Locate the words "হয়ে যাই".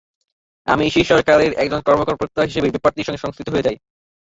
3.51-3.77